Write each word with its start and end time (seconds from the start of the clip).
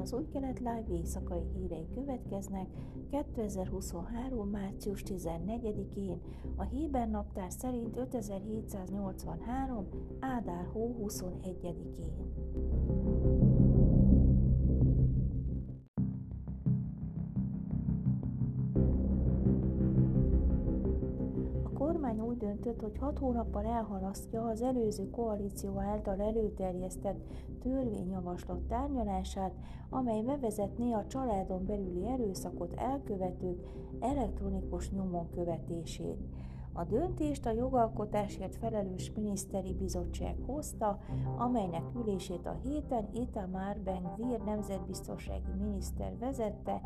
az 0.00 0.12
Új 0.12 0.28
Kelet 0.32 0.58
Live 0.58 0.86
éjszakai 0.90 1.42
hírei 1.54 1.88
következnek 1.94 2.66
2023. 3.10 4.48
március 4.48 5.02
14-én, 5.06 6.20
a 6.56 6.62
Héber 6.62 7.08
naptár 7.08 7.52
szerint 7.52 7.96
5783. 7.96 9.88
Ádár 10.20 10.66
hó 10.72 10.96
21-én. 11.02 12.99
Döntött, 22.50 22.80
hogy 22.80 22.98
hat 22.98 23.18
hónappal 23.18 23.64
elhalasztja 23.64 24.44
az 24.44 24.62
előző 24.62 25.10
koalíció 25.10 25.78
által 25.78 26.20
előterjesztett 26.20 27.20
törvényjavaslat 27.62 28.60
tárgyalását, 28.60 29.52
amely 29.90 30.22
bevezetné 30.22 30.92
a 30.92 31.06
családon 31.06 31.66
belüli 31.66 32.06
erőszakot 32.06 32.74
elkövetők 32.74 33.66
elektronikus 34.00 34.90
nyomon 34.90 35.30
követését. 35.30 36.18
A 36.72 36.84
döntést 36.84 37.46
a 37.46 37.50
jogalkotásért 37.50 38.56
felelős 38.56 39.12
miniszteri 39.14 39.74
bizottság 39.74 40.36
hozta, 40.46 40.98
amelynek 41.36 41.82
ülését 41.96 42.46
a 42.46 42.58
héten 42.62 43.08
Itamar 43.12 43.76
Ben-Gvir 43.76 44.40
nemzetbiztonsági 44.40 45.52
miniszter 45.58 46.18
vezette, 46.18 46.80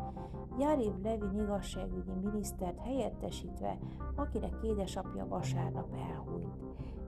Jariv 0.59 0.93
Levin 1.03 1.39
igazságügyi 1.39 2.13
minisztert 2.23 2.79
helyettesítve, 2.79 3.77
akinek 4.15 4.53
édesapja 4.63 5.27
vasárnap 5.27 5.93
elhunyt. 5.93 6.57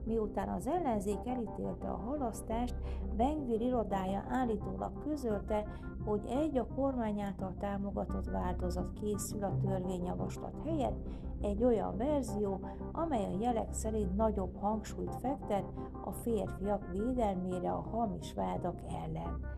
Miután 0.08 0.48
az 0.48 0.66
ellenzék 0.66 1.26
elítélte 1.26 1.88
a 1.88 1.96
halasztást, 1.96 2.74
Bengvir 3.16 3.60
irodája 3.60 4.24
állítólag 4.28 5.02
közölte, 5.02 5.64
hogy 6.04 6.20
egy 6.28 6.58
a 6.58 6.66
kormány 6.66 7.20
által 7.20 7.54
támogatott 7.58 8.30
változat 8.30 8.92
készül 8.92 9.44
a 9.44 9.56
törvényjavaslat 9.62 10.54
helyett, 10.64 11.06
egy 11.40 11.64
olyan 11.64 11.96
verzió, 11.96 12.60
amely 12.92 13.24
a 13.24 13.38
jelek 13.40 13.72
szerint 13.72 14.16
nagyobb 14.16 14.56
hangsúlyt 14.60 15.14
fektet 15.14 15.64
a 16.04 16.12
férfiak 16.12 16.90
védelmére 16.92 17.70
a 17.70 17.86
hamis 17.90 18.34
vádak 18.34 18.78
ellen. 19.04 19.57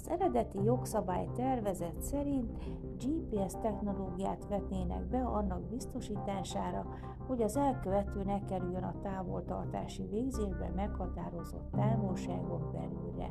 Az 0.00 0.08
eredeti 0.08 0.62
jogszabály 0.62 1.28
tervezet 1.34 2.02
szerint 2.02 2.64
GPS 2.98 3.52
technológiát 3.62 4.46
vetnének 4.48 5.04
be 5.04 5.22
annak 5.22 5.62
biztosítására, 5.62 6.86
hogy 7.26 7.42
az 7.42 7.56
elkövető 7.56 8.22
ne 8.22 8.44
kerüljön 8.44 8.82
a 8.82 9.00
távoltartási 9.02 10.06
végzésbe 10.10 10.72
meghatározott 10.74 11.70
távolságon 11.72 12.70
belülre. 12.72 13.30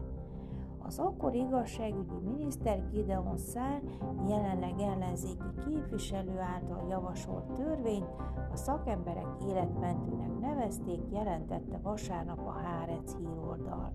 Az 0.79 0.99
akkor 0.99 1.33
igazságügyi 1.33 2.19
miniszter 2.23 2.89
Gideon 2.89 3.37
Szár 3.37 3.81
jelenleg 4.27 4.79
ellenzéki 4.79 5.49
képviselő 5.65 6.39
által 6.39 6.85
javasolt 6.89 7.51
törvényt 7.51 8.13
a 8.51 8.55
szakemberek 8.55 9.43
életmentőnek 9.47 10.39
nevezték, 10.39 11.01
jelentette 11.11 11.79
vasárnap 11.83 12.47
a 12.47 12.51
Hárec 12.51 13.15
híroldal. 13.17 13.91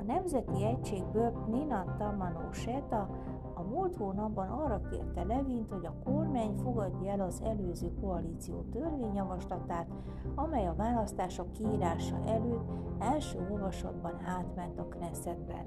A 0.00 0.02
Nemzeti 0.02 0.64
Egységből 0.64 1.32
Nina 1.50 1.96
Tamano 1.98 2.52
Seta 2.52 3.08
a 3.54 3.62
múlt 3.62 3.96
hónapban 3.96 4.48
arra 4.48 4.80
kérte 4.90 5.22
Levint, 5.24 5.70
hogy 5.70 5.86
a 5.86 5.94
kormány 6.04 6.54
fogadja 6.54 7.10
el 7.10 7.20
az 7.20 7.42
előző 7.44 7.92
koalíció 8.00 8.64
törvényjavaslatát, 8.72 9.86
amely 10.34 10.66
a 10.66 10.74
választások 10.74 11.52
kiírása 11.52 12.16
előtt 12.26 12.70
első 12.98 13.48
olvasatban 13.50 14.20
átment 14.24 14.78
a 14.78 14.88
Knessetben. 14.88 15.66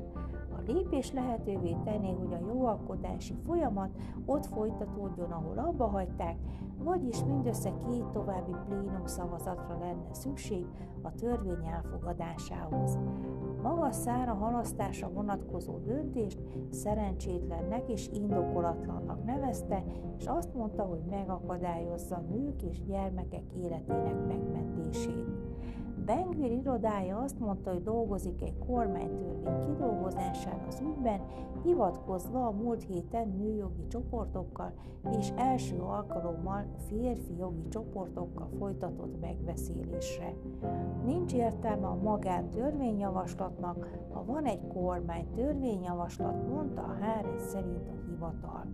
Lépés 0.67 1.11
lehetővé 1.11 1.77
tenné, 1.83 2.11
hogy 2.11 2.33
a 2.33 2.53
jóalkotási 2.53 3.35
folyamat 3.45 3.89
ott 4.25 4.45
folytatódjon, 4.45 5.31
ahol 5.31 5.57
abba 5.57 5.87
hagyták, 5.87 6.37
vagyis 6.83 7.23
mindössze 7.23 7.73
két 7.89 8.05
további 8.05 8.51
plénum 8.67 9.05
szavazatra 9.05 9.77
lenne 9.79 10.13
szükség 10.13 10.65
a 11.01 11.13
törvény 11.15 11.65
elfogadásához. 11.65 12.99
Maga 13.61 13.91
Szára 13.91 14.33
halasztása 14.33 15.09
vonatkozó 15.09 15.77
döntést 15.77 16.39
szerencsétlennek 16.69 17.89
és 17.89 18.09
indokolatlannak 18.13 19.23
nevezte, 19.23 19.83
és 20.17 20.25
azt 20.25 20.53
mondta, 20.53 20.83
hogy 20.83 21.01
megakadályozza 21.09 22.23
nők 22.29 22.63
és 22.63 22.83
gyermekek 22.83 23.43
életének 23.55 24.27
megmentését. 24.27 25.32
Bengvir 26.05 26.51
irodája 26.51 27.17
azt 27.17 27.39
mondta, 27.39 27.71
hogy 27.71 27.83
dolgozik 27.83 28.41
egy 28.41 28.57
kormánytörvény 28.67 29.59
kidolgozásán 29.59 30.59
az 30.67 30.81
ügyben, 30.81 31.21
hivatkozva 31.63 32.45
a 32.45 32.51
múlt 32.51 32.83
héten 32.83 33.27
nőjogi 33.37 33.87
csoportokkal 33.87 34.73
és 35.19 35.31
első 35.35 35.77
alkalommal 35.79 36.65
férfi 36.87 37.37
jogi 37.37 37.67
csoportokkal 37.67 38.49
folytatott 38.57 39.21
megbeszélésre. 39.21 40.33
Nincs 41.05 41.33
értelme 41.33 41.87
a 41.87 41.95
magán 41.95 42.49
törvényjavaslatnak, 42.49 43.89
ha 44.11 44.25
van 44.25 44.45
egy 44.45 44.67
kormány 44.67 45.27
törvényjavaslat, 45.35 46.47
mondta 46.49 46.81
a 46.81 46.97
Háres 47.01 47.41
szerint 47.41 47.87
a 47.87 48.09
hivatal. 48.09 48.65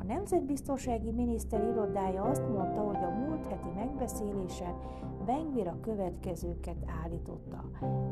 A 0.00 0.04
Nemzetbiztonsági 0.04 1.10
Miniszter 1.10 1.62
irodája 1.62 2.22
azt 2.22 2.48
mondta, 2.48 2.80
hogy 2.80 2.96
a 2.96 3.26
múlt 3.26 3.46
heti 3.46 3.68
megbeszélésen 3.74 4.74
Bengvir 5.26 5.68
a 5.68 5.80
következőket 5.80 6.76
állította. 7.04 7.64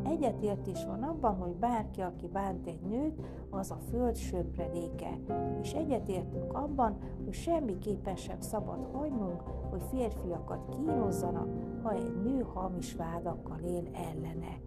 Egyetértés 0.04 0.84
van 0.84 1.02
abban, 1.02 1.36
hogy 1.36 1.54
bárki, 1.54 2.00
aki 2.00 2.28
bánt 2.28 2.66
egy 2.66 2.80
nőt, 2.80 3.20
az 3.50 3.70
a 3.70 3.78
föld 3.90 4.16
söpredéke, 4.16 5.18
és 5.60 5.72
egyetértünk 5.72 6.52
abban, 6.52 6.96
hogy 7.24 7.34
semmiképpen 7.34 8.16
sem 8.16 8.40
szabad 8.40 8.86
hagynunk, 8.92 9.40
hogy 9.70 9.82
férfiakat 9.90 10.76
kínozzanak, 10.76 11.48
ha 11.82 11.92
egy 11.92 12.22
nő 12.24 12.46
hamis 12.54 12.94
vádakkal 12.94 13.58
él 13.58 13.88
ellene. 13.92 14.60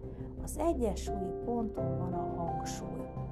Az 0.44 0.58
egyensúlyi 0.58 1.34
ponton 1.46 1.98
van 1.98 2.14
a 2.14 2.42
hangsúly. 2.42 3.29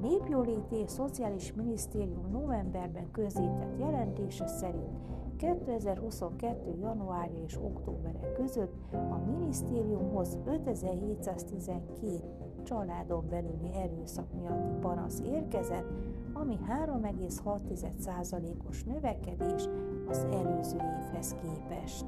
Népjóléti 0.00 0.74
és 0.74 0.90
Szociális 0.90 1.52
Minisztérium 1.52 2.30
novemberben 2.30 3.10
közzétett 3.10 3.78
jelentése 3.78 4.46
szerint 4.46 4.98
2022. 5.36 6.76
januárja 6.80 7.42
és 7.44 7.56
októbere 7.56 8.32
között 8.32 8.92
a 8.92 9.20
minisztériumhoz 9.26 10.38
5712 10.44 12.22
családon 12.62 13.28
belüli 13.28 13.70
erőszak 13.74 14.32
miatti 14.32 14.78
panasz 14.80 15.20
érkezett, 15.20 15.92
ami 16.32 16.58
3,6%-os 16.84 18.84
növekedés 18.84 19.68
az 20.08 20.26
előző 20.30 20.76
évhez 20.76 21.36
képest. 21.42 22.06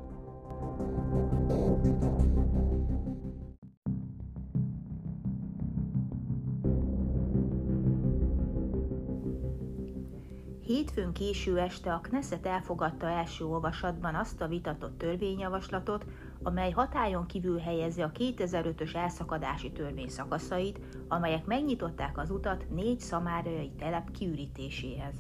Hétfőn 10.70 11.12
késő 11.12 11.58
este 11.58 11.92
a 11.92 12.00
Knesset 12.00 12.47
elfogadta 12.47 13.08
első 13.08 13.44
olvasatban 13.44 14.14
azt 14.14 14.41
a 14.41 14.48
vitatott 14.48 14.98
törvényjavaslatot, 14.98 16.04
amely 16.42 16.70
hatályon 16.70 17.26
kívül 17.26 17.58
helyezi 17.58 18.03
a 18.03 18.10
2005-ös 18.12 18.94
elszakadási 18.94 19.72
törvény 19.72 20.08
szakaszait, 20.08 20.78
amelyek 21.08 21.47
megnyitották 21.47 22.19
az 22.19 22.31
utat 22.31 22.64
négy 22.70 23.00
szamáriai 23.00 23.70
telep 23.78 24.10
kiürítéséhez. 24.10 25.14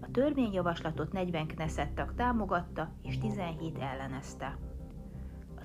A 0.00 0.10
törvényjavaslatot 0.10 1.12
40 1.12 1.46
Knesset 1.46 1.92
tag 1.92 2.14
támogatta 2.14 2.92
és 3.02 3.18
17 3.18 3.78
ellenezte 3.78 4.58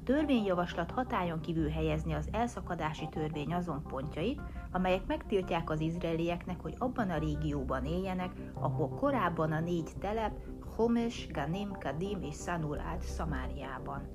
törvényjavaslat 0.03 0.91
hatályon 0.91 1.41
kívül 1.41 1.69
helyezni 1.69 2.13
az 2.13 2.27
elszakadási 2.31 3.09
törvény 3.09 3.53
azon 3.53 3.83
pontjait, 3.83 4.41
amelyek 4.71 5.05
megtiltják 5.05 5.69
az 5.69 5.79
izraelieknek, 5.79 6.61
hogy 6.61 6.75
abban 6.77 7.09
a 7.09 7.17
régióban 7.17 7.85
éljenek, 7.85 8.31
ahol 8.53 8.89
korábban 8.89 9.51
a 9.51 9.59
négy 9.59 9.89
telep, 9.99 10.33
Homes, 10.75 11.27
Ganim, 11.31 11.71
Kadim 11.71 12.21
és 12.21 12.35
Sanul 12.35 12.79
állt 12.79 13.01
Szamáriában. 13.01 14.09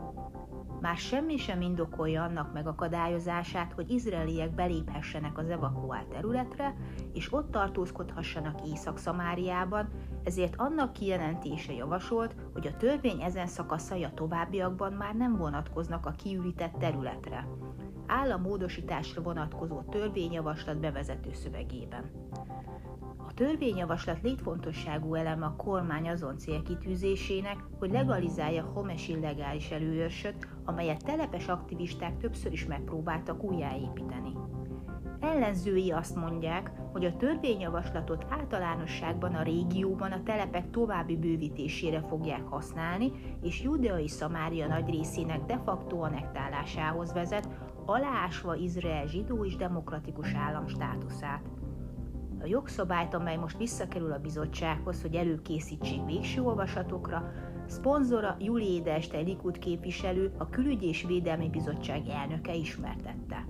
Már 0.81 0.97
semmi 0.97 1.37
sem 1.37 1.61
indokolja 1.61 2.23
annak 2.23 2.53
megakadályozását, 2.53 3.73
hogy 3.73 3.91
izraeliek 3.91 4.55
beléphessenek 4.55 5.39
az 5.39 5.49
evakuált 5.49 6.09
területre, 6.09 6.75
és 7.13 7.33
ott 7.33 7.51
tartózkodhassanak 7.51 8.67
Észak-Szamáriában, 8.67 9.89
ezért 10.25 10.55
annak 10.57 10.93
kijelentése 10.93 11.73
javasolt, 11.73 12.35
hogy 12.53 12.67
a 12.67 12.77
törvény 12.77 13.23
ezen 13.23 13.47
szakaszai 13.47 14.05
a 14.05 14.15
továbbiakban 14.15 14.93
már 14.93 15.15
nem 15.15 15.37
vonatkoznak 15.37 16.07
a 16.07 16.11
kiürített 16.11 16.75
területre. 16.79 17.49
Áll 18.07 18.33
a 18.33 18.39
módosításra 18.39 19.23
vonatkozó 19.23 19.83
törvényjavaslat 19.83 20.81
bevezető 20.81 21.33
szövegében. 21.33 22.11
A 23.29 23.35
törvényjavaslat 23.35 24.23
létfontosságú 24.23 25.15
eleme 25.15 25.47
a 25.47 25.57
kormány 25.57 26.09
azon 26.09 26.39
célkitűzésének, 26.39 27.65
hogy 27.79 27.91
legalizálja 27.91 28.65
Homes 28.65 29.09
illegális 29.09 29.71
előőrsöt, 29.71 30.49
amelyet 30.65 31.05
telepes 31.05 31.49
aktivisták 31.49 32.17
többször 32.17 32.53
is 32.53 32.67
megpróbáltak 32.67 33.43
újjáépíteni. 33.43 34.33
Ellenzői 35.21 35.91
azt 35.91 36.17
mondják, 36.17 36.71
hogy 36.93 37.05
a 37.05 37.17
törvényjavaslatot 37.17 38.27
általánosságban 38.29 39.35
a 39.35 39.43
régióban 39.43 40.13
a 40.13 40.23
telepek 40.23 40.71
további 40.71 41.17
bővítésére 41.17 42.01
fogják 42.01 42.47
használni, 42.47 43.13
és 43.43 43.63
Judeai 43.63 44.09
Szamária 44.09 44.67
nagy 44.67 44.91
részének 44.91 45.45
de 45.45 45.59
facto 45.65 46.01
anektálásához 46.01 47.13
vezet, 47.13 47.49
aláásva 47.87 48.55
Izrael 48.55 49.07
zsidó 49.07 49.45
és 49.45 49.57
demokratikus 49.57 50.35
állam 50.35 50.67
státuszát. 50.67 51.43
A 52.41 52.47
jogszabályt, 52.47 53.15
amely 53.15 53.37
most 53.37 53.57
visszakerül 53.57 54.13
a 54.13 54.19
bizottsághoz, 54.19 55.03
hogy 55.03 55.15
előkészítsék 55.15 56.05
végső 56.05 56.43
olvasatokra, 56.43 57.33
szponzora 57.67 58.37
Júli 58.39 58.67
Édeste 58.67 59.19
Likud 59.19 59.59
képviselő, 59.59 60.35
a 60.37 60.49
Külügy 60.49 60.83
és 60.83 61.05
Védelmi 61.05 61.49
Bizottság 61.49 62.09
elnöke 62.09 62.55
ismertette. 62.55 63.47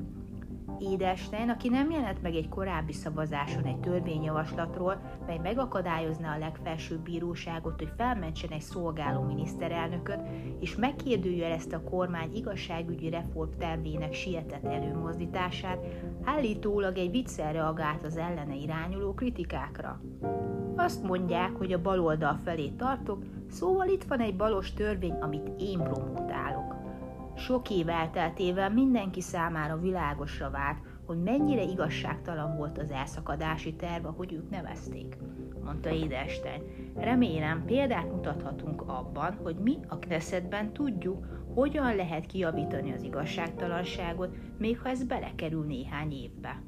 Édeslen, 0.79 1.49
aki 1.49 1.69
nem 1.69 1.91
jelent 1.91 2.23
meg 2.23 2.35
egy 2.35 2.49
korábbi 2.49 2.93
szavazáson 2.93 3.65
egy 3.65 3.81
törvényjavaslatról, 3.81 5.01
mely 5.27 5.39
megakadályozná 5.39 6.35
a 6.35 6.39
legfelsőbb 6.39 7.01
bíróságot, 7.01 7.79
hogy 7.79 7.93
felmentsen 7.97 8.51
egy 8.51 8.61
szolgáló 8.61 9.23
miniszterelnököt, 9.23 10.21
és 10.61 10.77
megkérdőjelezte 10.77 11.77
a 11.77 11.91
kormány 11.91 12.35
igazságügyi 12.35 13.11
reform 13.11 13.51
tervének 13.59 14.13
sietett 14.13 14.65
előmozdítását, 14.65 15.85
állítólag 16.25 16.99
egy 16.99 17.11
viccel 17.11 17.53
reagált 17.53 18.05
az 18.05 18.17
ellene 18.17 18.55
irányuló 18.55 19.15
kritikákra. 19.15 20.01
Azt 20.77 21.03
mondják, 21.03 21.51
hogy 21.57 21.73
a 21.73 21.83
baloldal 21.83 22.39
felé 22.45 22.69
tartok, 22.69 23.23
szóval 23.51 23.89
itt 23.89 24.05
van 24.05 24.21
egy 24.21 24.37
balos 24.37 24.73
törvény, 24.73 25.15
amit 25.21 25.51
én 25.59 25.79
promotálok. 25.79 26.58
Sok 27.38 27.70
év 27.70 27.88
elteltével 27.88 28.70
mindenki 28.70 29.20
számára 29.20 29.76
világosra 29.76 30.50
vált, 30.50 30.79
hogy 31.06 31.23
mennyire 31.23 31.62
igazságtalan 31.62 32.56
volt 32.56 32.79
az 32.79 32.90
elszakadási 32.90 33.75
terv, 33.75 34.06
ahogy 34.06 34.32
ők 34.32 34.50
nevezték, 34.50 35.17
mondta 35.64 35.90
Édestein. 35.90 36.62
Remélem 36.96 37.64
példát 37.64 38.12
mutathatunk 38.12 38.82
abban, 38.87 39.38
hogy 39.43 39.56
mi 39.56 39.76
a 39.88 39.99
Knessetben 39.99 40.73
tudjuk, 40.73 41.25
hogyan 41.55 41.96
lehet 41.96 42.26
kiavítani 42.26 42.93
az 42.93 43.02
igazságtalanságot, 43.02 44.35
még 44.58 44.79
ha 44.81 44.88
ez 44.88 45.05
belekerül 45.05 45.64
néhány 45.64 46.12
évbe. 46.12 46.62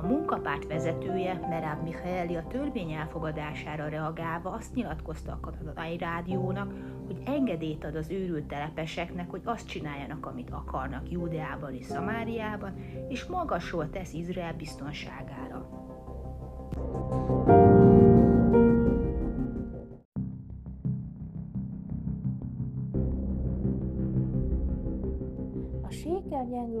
A 0.00 0.06
munkapárt 0.06 0.66
vezetője, 0.66 1.46
Meráb 1.48 1.82
Michaeli 1.82 2.36
a 2.36 2.46
törvény 2.46 2.92
elfogadására 2.92 3.88
reagálva 3.88 4.50
azt 4.50 4.74
nyilatkozta 4.74 5.32
a 5.32 5.40
kanadai 5.40 5.98
rádiónak, 5.98 6.72
hogy 7.06 7.22
engedélyt 7.24 7.84
ad 7.84 7.94
az 7.94 8.10
őrült 8.10 8.44
telepeseknek, 8.44 9.30
hogy 9.30 9.40
azt 9.44 9.68
csináljanak, 9.68 10.26
amit 10.26 10.50
akarnak 10.50 11.10
Júdeában 11.10 11.74
és 11.74 11.84
Szamáriában, 11.84 12.74
és 13.08 13.24
magasról 13.24 13.90
tesz 13.90 14.12
Izrael 14.12 14.54
biztonságára. 14.54 15.56
A 17.10 17.27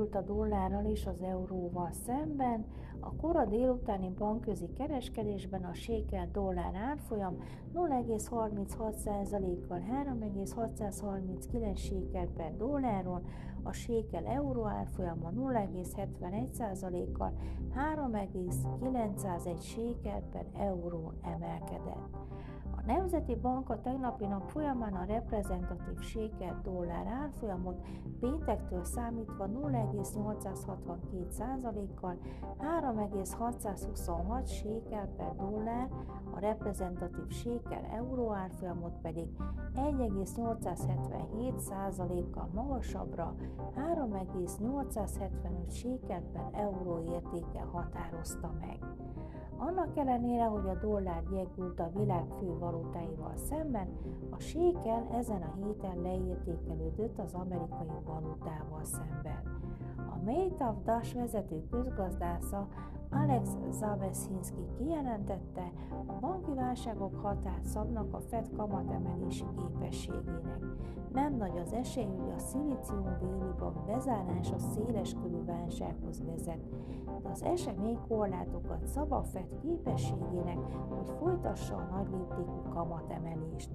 gyengült 0.08 0.14
a 0.14 0.22
dollárral 0.32 0.84
és 0.84 1.06
az 1.06 1.22
euróval 1.22 1.92
szemben, 1.92 2.64
a 3.00 3.14
kora 3.14 3.44
délutáni 3.44 4.10
bankközi 4.18 4.68
kereskedésben 4.76 5.64
a 5.64 5.74
sékel 5.74 6.28
dollár 6.32 6.74
árfolyam 6.74 7.36
0,36%-kal 7.74 9.80
3,639 9.80 11.80
sékel 11.80 12.26
per 12.36 12.56
dolláron, 12.56 13.22
a 13.62 13.72
sékel 13.72 14.26
euró 14.26 14.66
árfolyama 14.66 15.30
0,71%-kal 15.30 17.32
3,901 17.72 19.62
sékel 19.62 20.22
per 20.32 20.46
euró 20.58 21.12
emelkedett. 21.22 22.16
Nemzeti 22.88 23.34
Bank 23.34 23.70
a 23.70 23.80
tegnapi 23.80 24.26
nap 24.26 24.50
folyamán 24.50 24.94
a 24.94 25.04
reprezentatív 25.04 26.00
sékel 26.00 26.60
dollár 26.62 27.06
árfolyamot 27.06 27.86
péntektől 28.20 28.84
számítva 28.84 29.46
0,862%-kal 29.46 32.18
3,626 32.58 34.48
sékel 34.48 35.08
per 35.16 35.34
dollár, 35.36 35.88
a 36.34 36.38
reprezentatív 36.38 37.28
sékel 37.28 37.84
euró 37.84 38.32
árfolyamot 38.32 38.98
pedig 39.02 39.28
1,877%-kal 39.74 42.48
magasabbra 42.54 43.34
3,875 43.74 45.72
sékel 45.72 46.22
per 46.32 46.48
euró 46.52 47.02
értéke 47.02 47.60
határozta 47.72 48.52
meg. 48.60 48.78
Annak 49.60 49.96
ellenére, 49.96 50.44
hogy 50.44 50.68
a 50.68 50.74
dollár 50.74 51.22
gyengült 51.30 51.80
a 51.80 51.90
világ 51.96 52.24
fő 52.38 52.58
valutáival 52.58 53.36
szemben, 53.36 53.88
a 54.30 54.38
sékel 54.38 55.08
ezen 55.12 55.42
a 55.42 55.54
héten 55.64 56.00
leértékelődött 56.02 57.18
az 57.18 57.34
amerikai 57.34 58.00
valutával 58.04 58.84
szemben. 58.84 59.42
A 59.96 60.16
Mate 60.24 60.64
of 60.64 60.76
Dash 60.84 61.14
vezető 61.14 61.68
közgazdásza 61.70 62.68
Alex 63.10 63.48
Zabeszinski 63.70 64.62
kijelentette, 64.78 65.72
a 66.06 66.12
banki 66.20 66.54
válságok 66.54 67.14
határt 67.14 67.66
szabnak 67.66 68.14
a 68.14 68.20
Fed 68.20 68.50
kamatemelési 68.56 69.44
képességének. 69.56 70.58
Nem 71.12 71.36
nagy 71.36 71.58
az 71.58 71.72
esély, 71.72 72.04
hogy 72.04 72.32
a 72.36 72.38
szilícium 72.38 73.04
bank 73.58 73.84
bezárása 73.86 74.56
körű 75.22 75.44
válsághoz 75.44 76.22
vezet, 76.24 76.60
de 77.22 77.28
az 77.28 77.42
esemény 77.42 77.98
korlátokat 78.08 78.86
szab 78.86 79.12
a 79.12 79.22
Fed 79.22 79.58
képességének, 79.62 80.58
hogy 80.88 81.10
folytassa 81.18 81.76
a 81.76 81.94
nagy 81.94 82.10
léptékű 82.10 82.68
kamatemelést. 82.70 83.70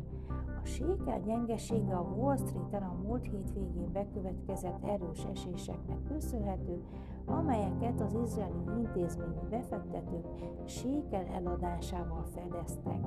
A 0.64 0.66
sékel 0.66 1.20
gyengesége 1.20 1.96
a 1.96 2.16
Wall 2.18 2.38
Street-en 2.38 2.84
a 2.84 2.98
múlt 3.04 3.26
hétvégén 3.26 3.92
bekövetkezett 3.92 4.84
erős 4.84 5.26
eséseknek 5.32 6.04
köszönhető, 6.04 6.84
amelyeket 7.26 8.02
az 8.02 8.16
izraeli 8.24 8.64
intézményi 8.78 9.48
befektetők 9.50 10.26
sékel 10.66 11.26
eladásával 11.26 12.26
fedeztek. 12.36 13.00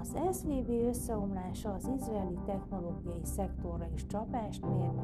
Az 0.00 0.16
SVB 0.32 0.70
összeomlása 0.88 1.72
az 1.72 1.90
izraeli 1.96 2.38
technológiai 2.44 3.24
szektorra 3.24 3.86
is 3.94 4.06
csapást 4.06 4.66
mért, 4.66 5.00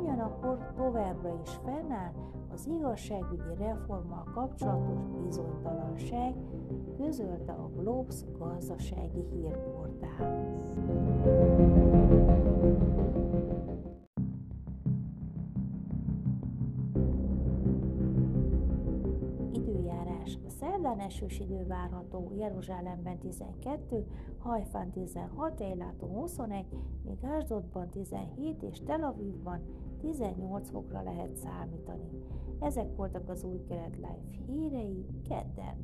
ugyanakkor 0.00 0.72
továbbra 0.76 1.40
is 1.42 1.50
fennáll 1.64 2.12
az 2.52 2.66
igazságügyi 2.66 3.54
reformmal 3.58 4.24
kapcsolatos 4.34 5.00
bizonytalanság, 5.24 6.34
közölte 6.96 7.52
a 7.52 7.70
Globes 7.76 8.24
gazdasági 8.38 9.24
hírportál. 9.32 10.52
Szerdán 20.82 21.06
esős 21.06 21.38
idő 21.38 21.66
várható, 21.66 22.32
Jeruzsálemben 22.36 23.18
12, 23.18 24.06
Hajfán 24.38 24.90
16, 24.90 25.60
Eiláton 25.60 26.10
21, 26.10 26.64
míg 27.04 27.24
Ásdodban 27.24 27.88
17 27.88 28.62
és 28.62 28.78
Tel 28.86 29.02
Avivban 29.02 29.60
18 30.00 30.70
fokra 30.70 31.02
lehet 31.02 31.36
számítani. 31.36 32.08
Ezek 32.60 32.96
voltak 32.96 33.28
az 33.28 33.44
új 33.44 33.62
kelet 33.68 33.96
live 33.96 34.44
hírei 34.46 35.06
kedden. 35.28 35.76